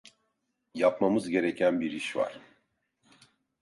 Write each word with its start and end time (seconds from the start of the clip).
Yapmamız 0.73 1.27
gereken 1.29 1.81
bir 1.81 1.91
iş 1.91 2.15
var. 2.15 2.39